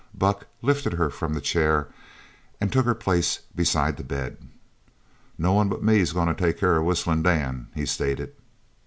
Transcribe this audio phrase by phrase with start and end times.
[0.17, 1.87] Buck lifted her from the chair
[2.59, 4.37] and took her place beside the bed.
[5.37, 8.33] "No one but me is goin' to take care of Whistlin' Dan," he stated.